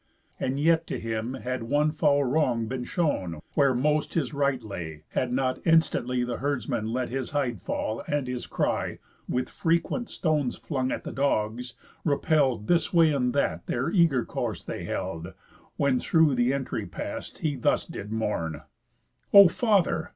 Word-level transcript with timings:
And 0.39 0.59
yet 0.59 0.87
to 0.87 0.99
him 0.99 1.35
had 1.35 1.61
one 1.61 1.91
foul 1.91 2.23
wrong 2.23 2.65
been 2.65 2.85
shown 2.85 3.39
Where 3.53 3.75
most 3.75 4.15
his 4.15 4.33
right 4.33 4.59
lay, 4.63 5.03
had 5.09 5.31
not 5.31 5.59
instantly 5.63 6.23
The 6.23 6.37
herdsman 6.37 6.91
let 6.91 7.09
his 7.09 7.29
hide 7.29 7.61
fall, 7.61 8.01
and 8.07 8.25
his 8.27 8.47
cry 8.47 8.97
(With 9.29 9.47
frequent 9.47 10.09
stones 10.09 10.55
flung 10.55 10.91
at 10.91 11.03
the 11.03 11.11
dogs) 11.11 11.75
repell'd 12.03 12.65
This 12.67 12.91
way 12.91 13.11
and 13.13 13.31
that 13.35 13.67
their 13.67 13.91
eager 13.91 14.25
course 14.25 14.63
they 14.63 14.85
held; 14.85 15.33
When 15.77 15.99
through 15.99 16.33
the 16.33 16.51
entry 16.51 16.87
past, 16.87 17.37
he 17.37 17.55
thus 17.55 17.85
did 17.85 18.11
mourn: 18.11 18.63
"O 19.31 19.49
father! 19.49 20.09